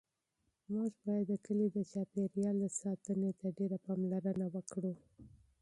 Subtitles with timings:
[0.73, 4.93] موږ باید د کلي د چاپیریال ساتنې ته ډېره پاملرنه وکړو.